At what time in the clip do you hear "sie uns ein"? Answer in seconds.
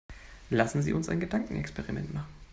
0.81-1.19